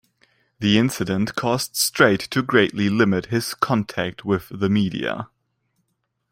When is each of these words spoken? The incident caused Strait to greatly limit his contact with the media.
The 0.57 0.79
incident 0.79 1.35
caused 1.35 1.75
Strait 1.75 2.21
to 2.31 2.41
greatly 2.41 2.89
limit 2.89 3.27
his 3.27 3.53
contact 3.53 4.25
with 4.25 4.47
the 4.49 4.67
media. 4.67 5.29